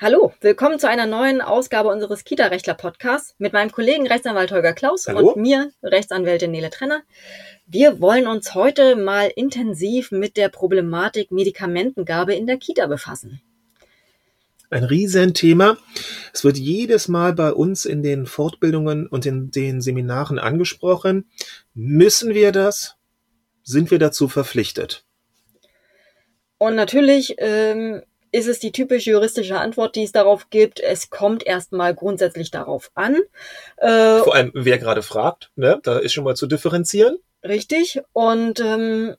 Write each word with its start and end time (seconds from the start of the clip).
Hallo, 0.00 0.32
willkommen 0.40 0.78
zu 0.78 0.88
einer 0.88 1.06
neuen 1.06 1.40
Ausgabe 1.40 1.88
unseres 1.88 2.22
Kita-Rechtler-Podcasts 2.22 3.34
mit 3.38 3.52
meinem 3.52 3.72
Kollegen 3.72 4.06
Rechtsanwalt 4.06 4.52
Holger 4.52 4.72
Klaus 4.72 5.08
Hallo. 5.08 5.32
und 5.32 5.42
mir, 5.42 5.72
Rechtsanwältin 5.82 6.52
Nele 6.52 6.70
Trenner. 6.70 7.02
Wir 7.66 8.00
wollen 8.00 8.28
uns 8.28 8.54
heute 8.54 8.94
mal 8.94 9.28
intensiv 9.34 10.12
mit 10.12 10.36
der 10.36 10.50
Problematik 10.50 11.32
Medikamentengabe 11.32 12.32
in 12.36 12.46
der 12.46 12.58
Kita 12.58 12.86
befassen. 12.86 13.42
Ein 14.70 14.84
Riesenthema. 14.84 15.78
Es 16.32 16.44
wird 16.44 16.58
jedes 16.58 17.08
Mal 17.08 17.32
bei 17.32 17.52
uns 17.52 17.84
in 17.84 18.04
den 18.04 18.26
Fortbildungen 18.26 19.08
und 19.08 19.26
in 19.26 19.50
den 19.50 19.80
Seminaren 19.80 20.38
angesprochen. 20.38 21.28
Müssen 21.74 22.34
wir 22.34 22.52
das? 22.52 22.94
Sind 23.64 23.90
wir 23.90 23.98
dazu 23.98 24.28
verpflichtet? 24.28 25.04
Und 26.56 26.76
natürlich 26.76 27.34
ähm, 27.38 28.02
ist 28.30 28.48
es 28.48 28.58
die 28.58 28.72
typische 28.72 29.10
juristische 29.10 29.58
Antwort, 29.58 29.96
die 29.96 30.04
es 30.04 30.12
darauf 30.12 30.50
gibt. 30.50 30.80
Es 30.80 31.10
kommt 31.10 31.46
erstmal 31.46 31.94
grundsätzlich 31.94 32.50
darauf 32.50 32.90
an. 32.94 33.16
Äh, 33.76 34.18
Vor 34.18 34.34
allem, 34.34 34.50
wer 34.54 34.78
gerade 34.78 35.02
fragt, 35.02 35.50
ne? 35.56 35.80
da 35.82 35.98
ist 35.98 36.12
schon 36.12 36.24
mal 36.24 36.36
zu 36.36 36.46
differenzieren. 36.46 37.18
Richtig. 37.42 38.00
Und, 38.12 38.60
ähm, 38.60 39.14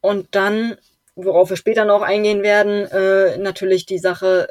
und 0.00 0.28
dann, 0.32 0.76
worauf 1.14 1.50
wir 1.50 1.56
später 1.56 1.84
noch 1.84 2.02
eingehen 2.02 2.42
werden, 2.42 2.86
äh, 2.86 3.38
natürlich 3.38 3.86
die 3.86 3.98
Sache, 3.98 4.48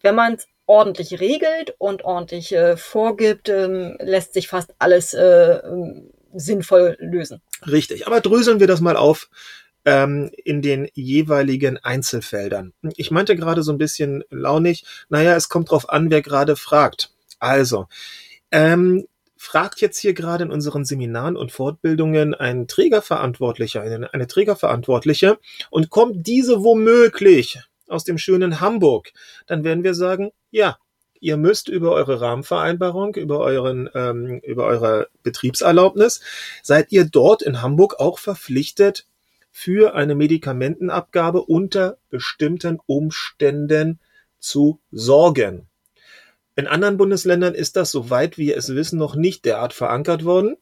wenn 0.00 0.14
man 0.14 0.34
es 0.34 0.46
ordentlich 0.66 1.20
regelt 1.20 1.74
und 1.78 2.04
ordentlich 2.04 2.52
äh, 2.52 2.76
vorgibt, 2.76 3.48
ähm, 3.48 3.96
lässt 4.00 4.32
sich 4.32 4.48
fast 4.48 4.74
alles 4.78 5.14
äh, 5.14 5.60
sinnvoll 6.34 6.96
lösen. 6.98 7.42
Richtig, 7.66 8.06
aber 8.06 8.20
dröseln 8.20 8.60
wir 8.60 8.66
das 8.66 8.80
mal 8.80 8.96
auf 8.96 9.28
ähm, 9.84 10.30
in 10.44 10.62
den 10.62 10.88
jeweiligen 10.94 11.78
Einzelfeldern. 11.78 12.72
Ich 12.96 13.10
meinte 13.10 13.36
gerade 13.36 13.62
so 13.62 13.72
ein 13.72 13.78
bisschen 13.78 14.24
launig, 14.30 14.84
naja, 15.08 15.34
es 15.36 15.48
kommt 15.48 15.70
drauf 15.70 15.88
an, 15.88 16.10
wer 16.10 16.22
gerade 16.22 16.56
fragt. 16.56 17.10
Also, 17.38 17.86
ähm, 18.50 19.06
fragt 19.36 19.82
jetzt 19.82 19.98
hier 19.98 20.14
gerade 20.14 20.44
in 20.44 20.50
unseren 20.50 20.84
Seminaren 20.86 21.36
und 21.36 21.52
Fortbildungen 21.52 22.34
ein 22.34 22.66
Trägerverantwortlicher, 22.66 23.82
eine, 23.82 24.12
eine 24.14 24.26
Trägerverantwortliche 24.26 25.38
und 25.70 25.90
kommt 25.90 26.26
diese 26.26 26.64
womöglich 26.64 27.60
aus 27.88 28.04
dem 28.04 28.16
schönen 28.16 28.60
Hamburg, 28.60 29.12
dann 29.46 29.62
werden 29.62 29.84
wir 29.84 29.94
sagen, 29.94 30.30
ja, 30.50 30.78
ihr 31.20 31.36
müsst 31.36 31.68
über 31.68 31.92
eure 31.92 32.20
Rahmenvereinbarung, 32.20 33.14
über 33.16 33.40
euren, 33.40 33.88
ähm, 33.94 34.40
über 34.42 34.64
eure 34.64 35.08
Betriebserlaubnis, 35.22 36.20
seid 36.62 36.92
ihr 36.92 37.04
dort 37.04 37.42
in 37.42 37.62
Hamburg 37.62 37.98
auch 37.98 38.18
verpflichtet, 38.18 39.06
für 39.56 39.94
eine 39.94 40.16
Medikamentenabgabe 40.16 41.40
unter 41.40 41.96
bestimmten 42.10 42.80
Umständen 42.86 44.00
zu 44.40 44.80
sorgen. 44.90 45.68
In 46.56 46.66
anderen 46.66 46.96
Bundesländern 46.96 47.54
ist 47.54 47.76
das, 47.76 47.92
soweit 47.92 48.36
wir 48.36 48.56
es 48.56 48.74
wissen, 48.74 48.98
noch 48.98 49.14
nicht 49.14 49.44
derart 49.44 49.72
verankert 49.72 50.24
worden. 50.24 50.56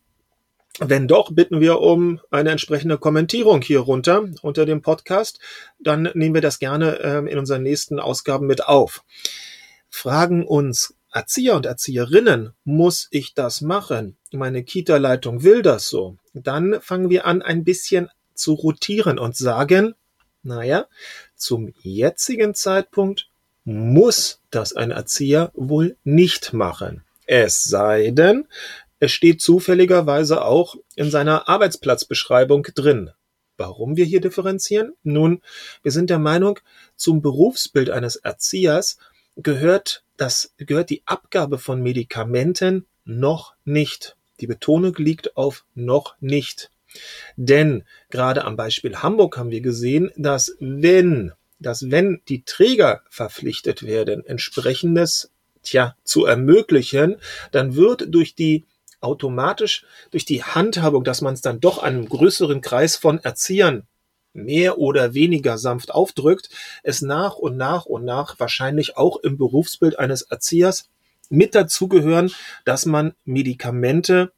Wenn 0.79 1.09
doch, 1.09 1.33
bitten 1.33 1.63
wir 1.63 1.81
um 1.81 2.21
eine 2.31 2.51
entsprechende 2.51 2.99
Kommentierung 2.99 3.63
hier 3.63 3.81
runter 3.81 4.29
unter 4.43 4.67
dem 4.67 4.83
Podcast. 4.83 5.41
Dann 5.81 6.11
nehmen 6.13 6.35
wir 6.35 6.43
das 6.43 6.59
gerne 6.59 7.01
ähm, 7.01 7.27
in 7.27 7.39
unseren 7.39 7.63
nächsten 7.63 7.99
Ausgaben 7.99 8.47
mit 8.47 8.67
auf. 8.69 9.05
Fragen 9.89 10.47
uns 10.47 10.95
Erzieher 11.11 11.57
und 11.57 11.65
Erzieherinnen, 11.65 12.53
muss 12.65 13.09
ich 13.11 13.33
das 13.33 13.63
machen? 13.63 14.19
Meine 14.33 14.65
Kita-Leitung 14.65 15.43
will 15.43 15.63
das 15.63 15.89
so. 15.89 16.19
Dann 16.35 16.79
fangen 16.83 17.09
wir 17.09 17.25
an, 17.25 17.41
ein 17.41 17.65
bisschen 17.65 18.11
zu 18.35 18.55
rotieren 18.55 19.19
und 19.19 19.37
sagen, 19.37 19.95
naja, 20.43 20.87
zum 21.37 21.73
jetzigen 21.83 22.55
Zeitpunkt 22.55 23.29
muss 23.65 24.41
das 24.51 24.75
ein 24.75 24.91
Erzieher 24.91 25.53
wohl 25.55 25.97
nicht 26.05 26.53
machen. 26.53 27.05
Es 27.27 27.63
sei 27.65 28.11
denn, 28.11 28.49
es 28.99 29.13
steht 29.13 29.41
zufälligerweise 29.41 30.45
auch 30.45 30.75
in 30.97 31.11
seiner 31.11 31.49
Arbeitsplatzbeschreibung 31.49 32.65
drin. 32.75 33.11
Warum 33.57 33.97
wir 33.97 34.05
hier 34.05 34.21
differenzieren? 34.21 34.95
Nun, 35.05 35.43
wir 35.83 35.93
sind 35.93 36.11
der 36.11 36.19
Meinung, 36.19 36.59
zum 36.97 37.23
Berufsbild 37.23 37.91
eines 37.91 38.17
Erziehers 38.17 38.99
gehört 39.37 40.05
das, 40.17 40.55
gehört 40.57 40.91
die 40.91 41.03
Abgabe 41.07 41.59
von 41.59 41.83
Medikamenten 41.83 42.87
noch 43.05 43.55
nicht. 43.65 44.17
Die 44.41 44.47
Betonung 44.49 44.97
liegt 44.97 45.37
auf 45.37 45.65
noch 45.75 46.17
nicht. 46.21 46.72
Denn 47.37 47.85
gerade 48.11 48.45
am 48.45 48.57
Beispiel 48.57 48.97
Hamburg 48.97 49.37
haben 49.39 49.51
wir 49.51 49.61
gesehen, 49.61 50.11
dass 50.17 50.57
wenn, 50.61 51.33
dass 51.59 51.91
wenn 51.91 52.21
die 52.29 52.45
Träger 52.45 53.03
verpflichtet 53.09 53.83
werden, 53.85 54.25
entsprechendes, 54.25 55.31
tja, 55.63 55.97
zu 56.05 56.25
ermöglichen, 56.25 57.17
dann 57.51 57.77
wird 57.77 58.07
durch 58.15 58.35
die 58.35 58.67
automatisch, 59.01 59.85
durch 60.11 60.25
die 60.25 60.45
Handhabung, 60.45 61.05
dass 61.05 61.21
man 61.21 61.35
es 61.35 61.41
dann 61.41 61.61
doch 61.61 61.79
einem 61.79 62.09
größeren 62.09 62.61
Kreis 62.61 62.97
von 62.97 63.19
Erziehern 63.19 63.87
mehr 64.33 64.79
oder 64.79 65.15
weniger 65.15 65.59
sanft 65.59 65.93
aufdrückt, 65.93 66.49
es 66.83 67.03
nach 67.03 67.37
und 67.37 67.57
nach 67.57 67.85
und 67.85 68.05
nach 68.05 68.39
wahrscheinlich 68.41 68.97
auch 68.97 69.19
im 69.19 69.37
Berufsbild 69.37 69.99
eines 69.99 70.23
Erziehers 70.23 70.89
mit 71.29 71.55
dazugehören, 71.55 72.33
dass 72.65 72.87
man 72.87 73.15
Medikamente 73.25 74.33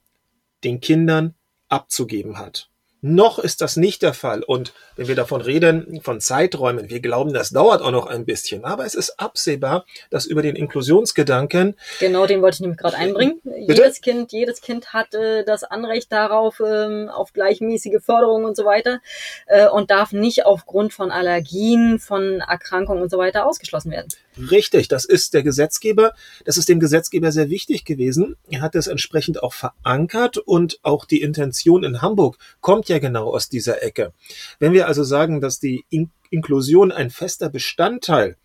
den 0.64 0.80
Kindern 0.80 1.34
abzugeben 1.74 2.38
hat. 2.38 2.68
Noch 3.06 3.38
ist 3.38 3.60
das 3.60 3.76
nicht 3.76 4.00
der 4.00 4.14
Fall. 4.14 4.42
Und 4.42 4.72
wenn 4.96 5.08
wir 5.08 5.14
davon 5.14 5.42
reden, 5.42 6.00
von 6.02 6.22
Zeiträumen, 6.22 6.88
wir 6.88 7.00
glauben, 7.00 7.34
das 7.34 7.50
dauert 7.50 7.82
auch 7.82 7.90
noch 7.90 8.06
ein 8.06 8.24
bisschen. 8.24 8.64
Aber 8.64 8.86
es 8.86 8.94
ist 8.94 9.20
absehbar, 9.20 9.84
dass 10.08 10.24
über 10.24 10.40
den 10.40 10.56
Inklusionsgedanken. 10.56 11.76
Genau, 12.00 12.24
den 12.24 12.40
wollte 12.40 12.54
ich 12.54 12.60
nämlich 12.62 12.78
gerade 12.78 12.96
einbringen. 12.96 13.42
Bitte? 13.44 13.82
Jedes 13.82 14.00
Kind, 14.00 14.32
jedes 14.32 14.62
Kind 14.62 14.94
hat 14.94 15.12
äh, 15.12 15.44
das 15.44 15.64
Anrecht 15.64 16.10
darauf, 16.12 16.62
ähm, 16.66 17.10
auf 17.10 17.34
gleichmäßige 17.34 18.02
Förderung 18.02 18.44
und 18.44 18.56
so 18.56 18.64
weiter 18.64 19.02
äh, 19.48 19.68
und 19.68 19.90
darf 19.90 20.12
nicht 20.12 20.46
aufgrund 20.46 20.94
von 20.94 21.10
Allergien, 21.10 21.98
von 21.98 22.40
Erkrankungen 22.40 23.02
und 23.02 23.10
so 23.10 23.18
weiter 23.18 23.44
ausgeschlossen 23.44 23.90
werden. 23.90 24.08
Richtig, 24.36 24.88
das 24.88 25.04
ist 25.04 25.32
der 25.34 25.42
Gesetzgeber, 25.42 26.12
das 26.44 26.56
ist 26.56 26.68
dem 26.68 26.80
Gesetzgeber 26.80 27.30
sehr 27.30 27.50
wichtig 27.50 27.84
gewesen. 27.84 28.36
Er 28.48 28.62
hat 28.62 28.74
es 28.74 28.88
entsprechend 28.88 29.42
auch 29.42 29.52
verankert 29.52 30.38
und 30.38 30.80
auch 30.82 31.04
die 31.04 31.22
Intention 31.22 31.84
in 31.84 32.02
Hamburg 32.02 32.38
kommt 32.60 32.88
ja 32.88 32.98
genau 32.98 33.32
aus 33.32 33.48
dieser 33.48 33.82
Ecke. 33.82 34.12
Wenn 34.58 34.72
wir 34.72 34.88
also 34.88 35.04
sagen, 35.04 35.40
dass 35.40 35.60
die 35.60 35.84
In 35.88 36.10
Inklusion 36.30 36.90
ein 36.90 37.10
fester 37.10 37.48
Bestandteil 37.48 38.36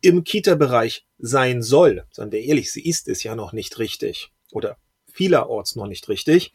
im 0.00 0.24
Kita-Bereich 0.24 1.04
sein 1.18 1.62
soll, 1.62 2.04
seien 2.10 2.32
wir 2.32 2.42
ehrlich, 2.42 2.72
sie 2.72 2.86
ist 2.86 3.08
es 3.08 3.22
ja 3.22 3.34
noch 3.34 3.52
nicht 3.52 3.78
richtig 3.78 4.30
oder 4.52 4.78
vielerorts 5.16 5.76
noch 5.76 5.86
nicht 5.86 6.08
richtig. 6.08 6.52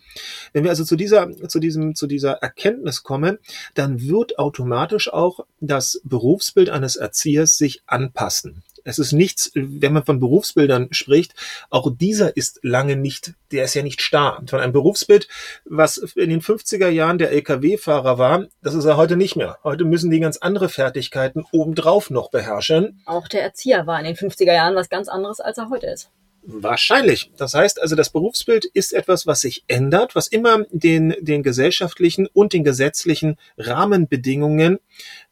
Wenn 0.53 0.63
wir 0.63 0.69
also 0.69 0.83
zu 0.83 0.95
dieser, 0.95 1.31
zu 1.47 1.59
diesem, 1.59 1.95
zu 1.95 2.07
dieser 2.07 2.33
Erkenntnis 2.33 3.03
kommen, 3.03 3.39
dann 3.73 4.01
wird 4.01 4.37
automatisch 4.37 5.11
auch 5.11 5.41
das 5.59 5.99
Berufsbild 6.03 6.69
eines 6.69 6.95
Erziehers 6.95 7.57
sich 7.57 7.81
anpassen. 7.87 8.63
Es 8.83 8.99
ist 8.99 9.11
nichts, 9.11 9.51
wenn 9.53 9.93
man 9.93 10.05
von 10.05 10.19
Berufsbildern 10.19 10.89
spricht, 10.91 11.33
auch 11.69 11.91
dieser 11.95 12.35
ist 12.35 12.59
lange 12.63 12.95
nicht, 12.95 13.33
der 13.51 13.65
ist 13.65 13.73
ja 13.73 13.83
nicht 13.83 14.01
starr. 14.01 14.41
Von 14.47 14.59
einem 14.59 14.73
Berufsbild, 14.73 15.27
was 15.65 15.97
in 15.97 16.29
den 16.29 16.41
50er 16.41 16.89
Jahren 16.89 17.17
der 17.17 17.31
Lkw-Fahrer 17.31 18.17
war, 18.17 18.45
das 18.61 18.73
ist 18.73 18.85
er 18.85 18.97
heute 18.97 19.17
nicht 19.17 19.35
mehr. 19.35 19.57
Heute 19.63 19.85
müssen 19.85 20.11
die 20.11 20.19
ganz 20.19 20.37
andere 20.37 20.69
Fertigkeiten 20.69 21.45
obendrauf 21.51 22.09
noch 22.09 22.29
beherrschen. 22.29 23.01
Auch 23.05 23.27
der 23.27 23.43
Erzieher 23.43 23.87
war 23.87 23.99
in 23.99 24.05
den 24.05 24.15
50er 24.15 24.53
Jahren 24.53 24.75
was 24.75 24.89
ganz 24.89 25.07
anderes, 25.07 25.39
als 25.39 25.57
er 25.57 25.69
heute 25.69 25.87
ist. 25.87 26.11
Wahrscheinlich. 26.43 27.31
Das 27.37 27.53
heißt 27.53 27.79
also, 27.81 27.95
das 27.95 28.09
Berufsbild 28.09 28.65
ist 28.65 28.93
etwas, 28.93 29.27
was 29.27 29.41
sich 29.41 29.63
ändert, 29.67 30.15
was 30.15 30.27
immer 30.27 30.65
den, 30.71 31.15
den 31.19 31.43
gesellschaftlichen 31.43 32.27
und 32.27 32.53
den 32.53 32.63
gesetzlichen 32.63 33.37
Rahmenbedingungen 33.57 34.79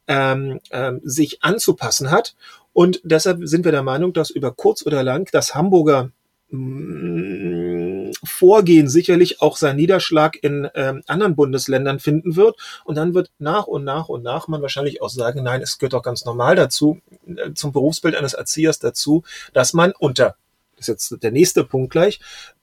ähm, 0.08 0.60
ähm, 0.72 1.02
sich 1.04 1.44
anzupassen 1.44 2.12
hat. 2.12 2.36
Und 2.74 3.02
deshalb 3.04 3.40
sind 3.42 3.66
wir 3.66 3.72
der 3.72 3.84
Meinung, 3.84 4.14
dass 4.14 4.30
über 4.30 4.52
kurz 4.52 4.86
oder 4.86 5.04
lang 5.04 5.30
das 5.32 5.56
Hamburger 5.56 6.12
mh, 6.50 8.12
Vorgehen 8.24 8.90
sicherlich 8.90 9.42
auch 9.42 9.56
seinen 9.56 9.76
Niederschlag 9.76 10.38
in 10.42 10.68
ähm, 10.74 11.04
anderen 11.08 11.36
Bundesländern 11.36 12.00
finden 12.00 12.36
wird. 12.36 12.58
Und 12.84 12.96
dann 12.96 13.14
wird 13.14 13.32
nach 13.38 13.68
und 13.68 13.84
nach 13.84 14.10
und 14.10 14.24
nach 14.24 14.48
man 14.48 14.62
wahrscheinlich 14.62 15.02
auch 15.02 15.10
sagen, 15.10 15.44
nein, 15.44 15.62
es 15.62 15.78
gehört 15.78 15.94
doch 15.94 16.02
ganz 16.02 16.26
normal 16.26 16.56
dazu, 16.56 17.00
äh, 17.28 17.54
zum 17.54 17.72
Berufsbild 17.72 18.16
eines 18.16 18.34
Erziehers 18.34 18.80
dazu, 18.80 19.24
dass 19.54 19.74
man 19.74 19.94
unter 19.98 20.36
das 20.80 20.88
ist 20.88 21.12
jetzt 21.12 21.24
der 21.24 21.32
nächste 21.32 21.66
Punkt 21.66 21.92
gleich, 21.92 22.20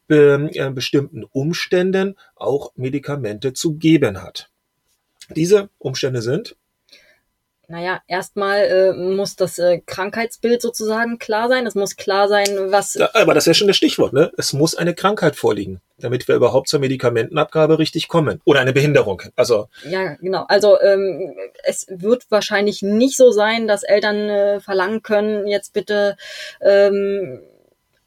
be, 0.06 0.50
äh, 0.55 0.70
bestimmten 0.70 1.25
Umständen 1.25 2.17
auch 2.35 2.73
Medikamente 2.75 3.53
zu 3.53 3.75
geben 3.75 4.23
hat. 4.23 4.50
Diese 5.35 5.69
Umstände 5.79 6.23
sind 6.23 6.56
naja, 7.68 8.00
erstmal 8.06 8.60
äh, 8.60 8.92
muss 8.92 9.36
das 9.36 9.58
äh, 9.58 9.80
Krankheitsbild 9.84 10.62
sozusagen 10.62 11.18
klar 11.18 11.48
sein. 11.48 11.66
Es 11.66 11.74
muss 11.74 11.96
klar 11.96 12.28
sein, 12.28 12.46
was. 12.70 12.94
Ja, 12.94 13.10
aber 13.14 13.34
das 13.34 13.44
ist 13.44 13.48
ja 13.48 13.54
schon 13.54 13.68
das 13.68 13.76
Stichwort, 13.76 14.12
ne? 14.12 14.30
Es 14.36 14.52
muss 14.52 14.74
eine 14.74 14.94
Krankheit 14.94 15.36
vorliegen, 15.36 15.80
damit 15.98 16.28
wir 16.28 16.36
überhaupt 16.36 16.68
zur 16.68 16.80
Medikamentenabgabe 16.80 17.78
richtig 17.78 18.08
kommen. 18.08 18.40
Oder 18.44 18.60
eine 18.60 18.72
Behinderung. 18.72 19.22
Also. 19.34 19.68
Ja, 19.88 20.14
genau. 20.14 20.44
Also 20.48 20.80
ähm, 20.80 21.34
es 21.64 21.86
wird 21.88 22.24
wahrscheinlich 22.30 22.82
nicht 22.82 23.16
so 23.16 23.30
sein, 23.30 23.66
dass 23.66 23.82
Eltern 23.82 24.28
äh, 24.28 24.60
verlangen 24.60 25.02
können, 25.02 25.46
jetzt 25.46 25.72
bitte 25.72 26.16
ähm, 26.60 27.40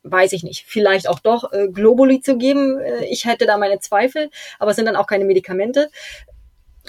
weiß 0.03 0.33
ich 0.33 0.44
nicht, 0.44 0.65
vielleicht 0.65 1.09
auch 1.09 1.19
doch 1.19 1.51
äh, 1.51 1.67
Globuli 1.67 2.21
zu 2.21 2.38
geben. 2.38 2.79
Äh, 2.79 3.05
ich 3.05 3.25
hätte 3.25 3.45
da 3.45 3.57
meine 3.57 3.79
Zweifel, 3.79 4.29
aber 4.57 4.71
es 4.71 4.77
sind 4.77 4.85
dann 4.85 4.95
auch 4.95 5.07
keine 5.07 5.25
Medikamente 5.25 5.89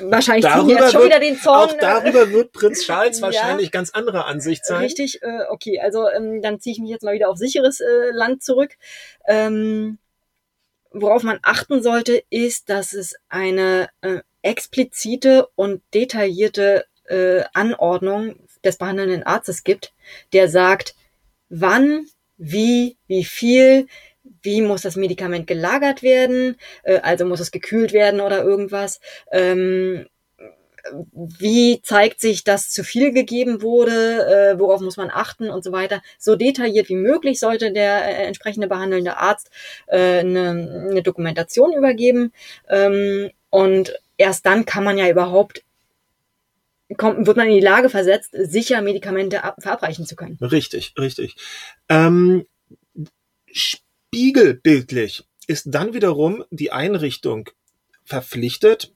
wahrscheinlich 0.05 0.45
darüber 0.45 0.73
jetzt 0.73 0.93
schon 0.93 1.03
wird, 1.03 1.11
wieder 1.11 1.21
den 1.21 1.39
Zorn. 1.39 1.71
Auch 1.71 1.77
darüber 1.79 2.31
wird 2.31 2.53
Prinz 2.53 2.83
Charles 2.83 3.19
Ja. 3.21 3.27
wahrscheinlich 3.27 3.71
ganz 3.71 3.91
anderer 3.91 4.27
Ansicht 4.27 4.65
sein. 4.65 4.83
Richtig, 4.83 5.23
äh, 5.23 5.45
okay, 5.51 5.81
also 5.81 6.09
ähm, 6.09 6.43
dann 6.43 6.61
ziehe 6.61 6.73
ich 6.73 6.81
mich 6.81 6.91
jetzt 6.91 7.03
mal 7.03 7.15
wieder 7.15 7.29
auf 7.29 7.37
sicheres 7.37 7.81
äh, 7.81 8.11
Land 8.13 8.43
zurück. 8.43 8.77
Ähm, 9.27 9.99
worauf 10.93 11.23
man 11.23 11.39
achten 11.43 11.83
sollte, 11.83 12.23
ist, 12.31 12.69
dass 12.69 12.93
es 12.93 13.15
eine 13.29 13.89
äh, 14.01 14.21
explizite 14.43 15.49
und 15.55 15.83
detaillierte 15.95 16.85
äh, 17.05 17.43
Anordnung 17.53 18.37
des 18.65 18.77
behandelnden 18.77 19.23
Arztes 19.23 19.65
gibt, 19.65 19.93
der 20.33 20.49
sagt, 20.49 20.95
wann, 21.49 22.07
wie, 22.37 22.97
wie 23.07 23.25
viel, 23.25 23.87
wie 24.43 24.63
muss 24.63 24.83
das 24.83 24.97
Medikament 24.97 25.47
gelagert 25.47 26.03
werden, 26.03 26.57
äh, 26.83 26.99
also 27.01 27.25
muss 27.25 27.41
es 27.41 27.51
gekühlt 27.51 27.93
werden 27.93 28.21
oder 28.21 28.43
irgendwas. 28.43 29.01
Ähm, 29.31 30.07
wie 31.13 31.83
zeigt 31.83 32.21
sich, 32.21 32.43
dass 32.43 32.71
zu 32.71 32.85
viel 32.85 33.13
gegeben 33.13 33.61
wurde, 33.61 33.93
äh, 34.55 34.59
worauf 34.59 34.81
muss 34.81 34.97
man 34.97 35.11
achten 35.11 35.51
und 35.51 35.63
so 35.63 35.73
weiter. 35.73 36.01
So 36.19 36.37
detailliert 36.37 36.89
wie 36.89 36.97
möglich 36.97 37.39
sollte 37.39 37.71
der 37.71 38.05
äh, 38.05 38.25
entsprechende 38.25 38.67
behandelnde 38.67 39.19
Arzt 39.19 39.51
eine, 39.89 40.89
eine 40.91 41.03
Dokumentation 41.03 41.75
übergeben. 41.75 42.33
Ähm, 42.69 43.31
und 43.51 43.93
erst 44.17 44.47
dann 44.47 44.65
kann 44.65 44.85
man 44.85 44.97
ja 44.97 45.09
überhaupt, 45.09 45.65
kommt, 46.97 47.27
wird 47.27 47.37
man 47.37 47.49
in 47.49 47.55
die 47.55 47.61
Lage 47.61 47.91
versetzt, 47.91 48.31
sicher 48.33 48.81
Medikamente 48.81 49.45
ab, 49.45 49.57
verabreichen 49.59 50.07
zu 50.07 50.17
können. 50.17 50.39
Richtig, 50.41 50.95
richtig. 50.99 51.37
Ähm, 51.89 52.47
spiegelbildlich 54.13 55.25
ist 55.47 55.67
dann 55.69 55.95
wiederum 55.95 56.45
die 56.51 56.73
Einrichtung 56.73 57.49
verpflichtet, 58.05 58.93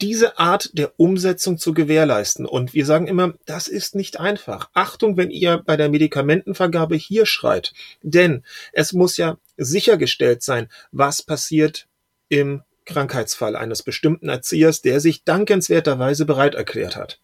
diese 0.00 0.38
Art 0.38 0.78
der 0.78 0.98
Umsetzung 0.98 1.58
zu 1.58 1.74
gewährleisten. 1.74 2.46
Und 2.46 2.72
wir 2.72 2.86
sagen 2.86 3.08
immer, 3.08 3.34
das 3.46 3.66
ist 3.66 3.96
nicht 3.96 4.20
einfach. 4.20 4.70
Achtung, 4.74 5.16
wenn 5.16 5.30
ihr 5.30 5.58
bei 5.58 5.76
der 5.76 5.88
Medikamentenvergabe 5.88 6.94
hier 6.94 7.26
schreit. 7.26 7.72
Denn 8.02 8.44
es 8.72 8.92
muss 8.92 9.16
ja 9.16 9.38
sichergestellt 9.56 10.42
sein, 10.44 10.68
was 10.92 11.22
passiert 11.22 11.88
im 12.28 12.62
Krankheitsfall 12.86 13.56
eines 13.56 13.82
bestimmten 13.82 14.28
Erziehers, 14.28 14.82
der 14.82 15.00
sich 15.00 15.24
dankenswerterweise 15.24 16.26
bereit 16.26 16.54
erklärt 16.54 16.94
hat. 16.94 17.20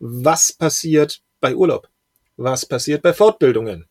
Was 0.00 0.52
passiert 0.52 1.22
bei 1.40 1.54
Urlaub? 1.54 1.88
Was 2.36 2.66
passiert 2.66 3.02
bei 3.02 3.14
Fortbildungen? 3.14 3.86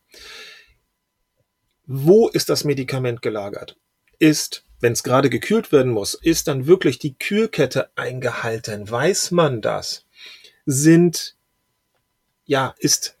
Wo 1.90 2.28
ist 2.28 2.50
das 2.50 2.64
Medikament 2.64 3.22
gelagert? 3.22 3.78
Ist, 4.18 4.62
wenn 4.78 4.92
es 4.92 5.02
gerade 5.02 5.30
gekühlt 5.30 5.72
werden 5.72 5.90
muss, 5.90 6.12
ist 6.12 6.46
dann 6.46 6.66
wirklich 6.66 6.98
die 6.98 7.16
Kühlkette 7.16 7.90
eingehalten? 7.96 8.90
Weiß 8.90 9.30
man 9.30 9.62
das? 9.62 10.04
Sind, 10.66 11.34
ja, 12.44 12.74
ist 12.78 13.17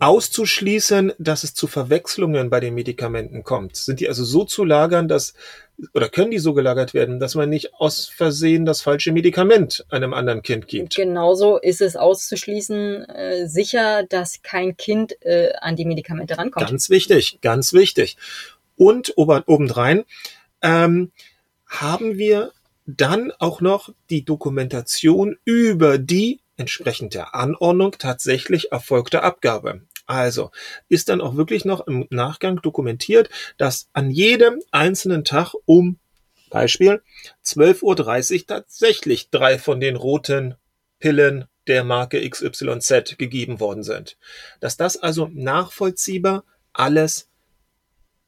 auszuschließen, 0.00 1.12
dass 1.18 1.44
es 1.44 1.54
zu 1.54 1.66
Verwechslungen 1.66 2.50
bei 2.50 2.60
den 2.60 2.74
Medikamenten 2.74 3.42
kommt? 3.42 3.76
Sind 3.76 4.00
die 4.00 4.08
also 4.08 4.24
so 4.24 4.44
zu 4.44 4.64
lagern, 4.64 5.08
dass, 5.08 5.34
oder 5.92 6.08
können 6.08 6.30
die 6.30 6.38
so 6.38 6.54
gelagert 6.54 6.94
werden, 6.94 7.20
dass 7.20 7.34
man 7.34 7.48
nicht 7.48 7.74
aus 7.74 8.06
Versehen 8.06 8.64
das 8.64 8.82
falsche 8.82 9.12
Medikament 9.12 9.84
einem 9.88 10.14
anderen 10.14 10.42
Kind 10.42 10.68
gibt? 10.68 10.94
Genauso 10.96 11.58
ist 11.58 11.80
es 11.80 11.96
auszuschließen, 11.96 13.04
äh, 13.04 13.48
sicher, 13.48 14.04
dass 14.04 14.42
kein 14.42 14.76
Kind 14.76 15.20
äh, 15.22 15.52
an 15.60 15.76
die 15.76 15.84
Medikamente 15.84 16.36
rankommt. 16.38 16.68
Ganz 16.68 16.90
wichtig, 16.90 17.38
ganz 17.40 17.72
wichtig. 17.72 18.16
Und 18.76 19.14
obendrein 19.16 20.04
ähm, 20.62 21.12
haben 21.66 22.18
wir 22.18 22.52
dann 22.86 23.32
auch 23.38 23.60
noch 23.60 23.90
die 24.10 24.24
Dokumentation 24.24 25.36
über 25.44 25.98
die 25.98 26.40
entsprechend 26.56 27.14
der 27.14 27.34
Anordnung 27.34 27.96
tatsächlich 27.98 28.72
erfolgte 28.72 29.22
Abgabe. 29.22 29.82
Also 30.06 30.50
ist 30.88 31.08
dann 31.08 31.20
auch 31.20 31.36
wirklich 31.36 31.64
noch 31.64 31.86
im 31.86 32.06
Nachgang 32.10 32.60
dokumentiert, 32.60 33.30
dass 33.56 33.88
an 33.92 34.10
jedem 34.10 34.62
einzelnen 34.70 35.24
Tag 35.24 35.54
um 35.64 35.98
Beispiel 36.50 37.02
12.30 37.44 37.82
Uhr 38.40 38.46
tatsächlich 38.46 39.30
drei 39.30 39.58
von 39.58 39.80
den 39.80 39.96
roten 39.96 40.54
Pillen 41.00 41.46
der 41.66 41.84
Marke 41.84 42.28
XYZ 42.28 43.16
gegeben 43.18 43.60
worden 43.60 43.82
sind. 43.82 44.16
Dass 44.60 44.76
das 44.76 44.96
also 44.96 45.28
nachvollziehbar 45.32 46.44
alles 46.72 47.28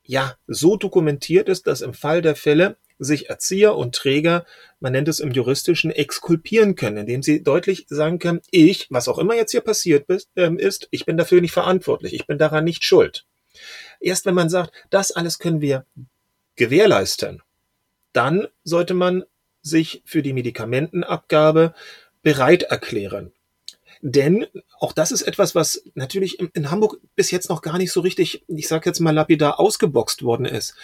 ja 0.02 0.36
so 0.46 0.76
dokumentiert 0.76 1.48
ist, 1.48 1.66
dass 1.66 1.82
im 1.82 1.94
Fall 1.94 2.22
der 2.22 2.36
Fälle 2.36 2.76
sich 2.98 3.28
Erzieher 3.28 3.76
und 3.76 3.94
Träger, 3.94 4.44
man 4.80 4.92
nennt 4.92 5.08
es 5.08 5.20
im 5.20 5.32
juristischen, 5.32 5.90
exkulpieren 5.90 6.74
können, 6.74 6.98
indem 6.98 7.22
sie 7.22 7.42
deutlich 7.42 7.86
sagen 7.88 8.18
können, 8.18 8.40
ich, 8.50 8.86
was 8.90 9.08
auch 9.08 9.18
immer 9.18 9.34
jetzt 9.34 9.50
hier 9.50 9.60
passiert 9.60 10.08
ist, 10.08 10.28
ähm, 10.36 10.58
ist, 10.58 10.88
ich 10.90 11.06
bin 11.06 11.16
dafür 11.16 11.40
nicht 11.40 11.52
verantwortlich, 11.52 12.14
ich 12.14 12.26
bin 12.26 12.38
daran 12.38 12.64
nicht 12.64 12.84
schuld. 12.84 13.26
Erst 14.00 14.26
wenn 14.26 14.34
man 14.34 14.48
sagt, 14.48 14.72
das 14.90 15.12
alles 15.12 15.38
können 15.38 15.60
wir 15.60 15.84
gewährleisten, 16.56 17.42
dann 18.12 18.48
sollte 18.64 18.94
man 18.94 19.24
sich 19.62 20.02
für 20.04 20.22
die 20.22 20.32
Medikamentenabgabe 20.32 21.74
bereit 22.22 22.64
erklären. 22.64 23.32
Denn 24.02 24.46
auch 24.78 24.92
das 24.92 25.10
ist 25.10 25.22
etwas, 25.22 25.54
was 25.54 25.82
natürlich 25.94 26.38
in 26.38 26.70
Hamburg 26.70 27.00
bis 27.14 27.30
jetzt 27.30 27.48
noch 27.48 27.62
gar 27.62 27.78
nicht 27.78 27.92
so 27.92 28.00
richtig, 28.00 28.44
ich 28.46 28.68
sage 28.68 28.88
jetzt 28.88 29.00
mal 29.00 29.14
lapidar, 29.14 29.58
ausgeboxt 29.58 30.22
worden 30.22 30.44
ist 30.44 30.74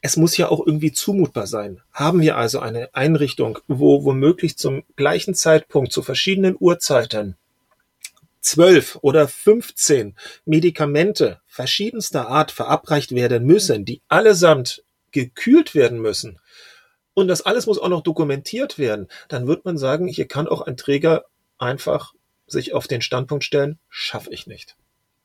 es 0.00 0.16
muss 0.16 0.36
ja 0.36 0.48
auch 0.48 0.64
irgendwie 0.64 0.92
zumutbar 0.92 1.46
sein. 1.46 1.80
Haben 1.92 2.20
wir 2.20 2.36
also 2.36 2.60
eine 2.60 2.94
Einrichtung, 2.94 3.58
wo 3.66 4.04
womöglich 4.04 4.56
zum 4.56 4.84
gleichen 4.96 5.34
Zeitpunkt 5.34 5.92
zu 5.92 6.02
verschiedenen 6.02 6.56
Uhrzeiten 6.58 7.36
zwölf 8.40 8.98
oder 9.02 9.26
15 9.26 10.14
Medikamente 10.44 11.40
verschiedenster 11.46 12.28
Art 12.28 12.50
verabreicht 12.50 13.12
werden 13.12 13.44
müssen, 13.44 13.84
die 13.84 14.00
allesamt 14.08 14.84
gekühlt 15.10 15.74
werden 15.74 15.98
müssen, 16.00 16.38
und 17.18 17.26
das 17.26 17.42
alles 17.42 17.66
muss 17.66 17.80
auch 17.80 17.88
noch 17.88 18.04
dokumentiert 18.04 18.78
werden, 18.78 19.08
dann 19.26 19.48
wird 19.48 19.64
man 19.64 19.76
sagen, 19.76 20.06
hier 20.06 20.28
kann 20.28 20.46
auch 20.46 20.60
ein 20.60 20.76
Träger 20.76 21.24
einfach 21.58 22.14
sich 22.46 22.74
auf 22.74 22.86
den 22.86 23.02
Standpunkt 23.02 23.42
stellen, 23.42 23.80
schaffe 23.88 24.30
ich 24.30 24.46
nicht. 24.46 24.76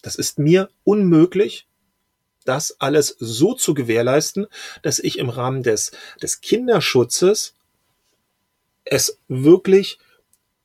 Das 0.01 0.15
ist 0.15 0.39
mir 0.39 0.71
unmöglich, 0.83 1.67
das 2.43 2.79
alles 2.79 3.15
so 3.19 3.53
zu 3.53 3.73
gewährleisten, 3.73 4.47
dass 4.81 5.00
ich 5.00 5.19
im 5.19 5.29
Rahmen 5.29 5.63
des, 5.63 5.91
des 6.21 6.41
Kinderschutzes 6.41 7.55
es 8.85 9.19
wirklich 9.27 10.00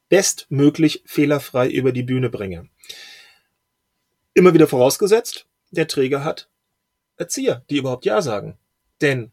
bestmöglich 0.09 1.03
fehlerfrei 1.07 1.69
über 1.69 1.93
die 1.93 2.03
Bühne 2.03 2.31
bringe. 2.31 2.69
Immer 4.35 4.55
wieder 4.55 4.69
vorausgesetzt, 4.69 5.47
der 5.71 5.89
Träger 5.89 6.25
hat 6.25 6.49
Erzieher, 7.17 7.65
die 7.69 7.79
überhaupt 7.79 8.05
Ja 8.05 8.23
sagen. 8.23 8.59
Denn 9.01 9.33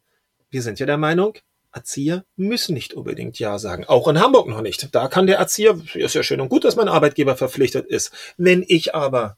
wir 0.49 0.61
sind 0.61 0.79
ja 0.79 0.85
der 0.85 0.97
Meinung, 0.97 1.37
Erzieher 1.71 2.25
müssen 2.35 2.73
nicht 2.73 2.93
unbedingt 2.93 3.37
Ja 3.37 3.59
sagen. 3.59 3.85
Auch 3.85 4.07
in 4.07 4.19
Hamburg 4.19 4.47
noch 4.47 4.61
nicht. 4.61 4.95
Da 4.95 5.07
kann 5.07 5.27
der 5.27 5.37
Erzieher, 5.37 5.79
ist 5.93 6.15
ja 6.15 6.23
schön 6.23 6.41
und 6.41 6.49
gut, 6.49 6.63
dass 6.63 6.75
mein 6.75 6.87
Arbeitgeber 6.87 7.35
verpflichtet 7.35 7.85
ist. 7.85 8.11
Wenn 8.37 8.63
ich 8.65 8.95
aber 8.95 9.37